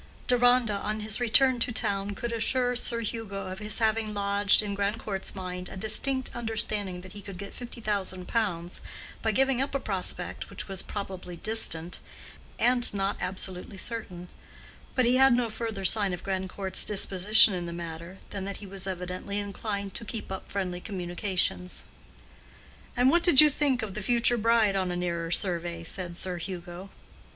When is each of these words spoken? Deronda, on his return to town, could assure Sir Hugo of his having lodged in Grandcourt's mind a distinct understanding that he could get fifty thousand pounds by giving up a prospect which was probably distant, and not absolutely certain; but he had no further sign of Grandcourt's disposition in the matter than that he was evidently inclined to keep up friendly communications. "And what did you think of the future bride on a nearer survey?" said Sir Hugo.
Deronda, 0.25 0.73
on 0.77 1.01
his 1.01 1.19
return 1.19 1.59
to 1.59 1.71
town, 1.71 2.15
could 2.15 2.31
assure 2.31 2.75
Sir 2.75 3.01
Hugo 3.01 3.51
of 3.51 3.59
his 3.59 3.77
having 3.77 4.15
lodged 4.15 4.63
in 4.63 4.73
Grandcourt's 4.73 5.35
mind 5.35 5.69
a 5.69 5.77
distinct 5.77 6.35
understanding 6.35 7.01
that 7.01 7.11
he 7.13 7.21
could 7.21 7.37
get 7.37 7.53
fifty 7.53 7.79
thousand 7.79 8.27
pounds 8.27 8.81
by 9.21 9.31
giving 9.31 9.61
up 9.61 9.75
a 9.75 9.79
prospect 9.79 10.49
which 10.49 10.67
was 10.67 10.81
probably 10.81 11.35
distant, 11.35 11.99
and 12.57 12.91
not 12.95 13.15
absolutely 13.21 13.77
certain; 13.77 14.27
but 14.95 15.05
he 15.05 15.17
had 15.17 15.37
no 15.37 15.51
further 15.51 15.85
sign 15.85 16.13
of 16.13 16.23
Grandcourt's 16.23 16.83
disposition 16.83 17.53
in 17.53 17.67
the 17.67 17.71
matter 17.71 18.17
than 18.31 18.43
that 18.45 18.57
he 18.57 18.65
was 18.65 18.87
evidently 18.87 19.37
inclined 19.37 19.93
to 19.93 20.03
keep 20.03 20.31
up 20.31 20.51
friendly 20.51 20.81
communications. 20.81 21.85
"And 22.97 23.11
what 23.11 23.21
did 23.21 23.39
you 23.39 23.51
think 23.51 23.83
of 23.83 23.93
the 23.93 24.01
future 24.01 24.39
bride 24.39 24.75
on 24.75 24.89
a 24.89 24.95
nearer 24.95 25.29
survey?" 25.29 25.83
said 25.83 26.17
Sir 26.17 26.39
Hugo. 26.39 26.89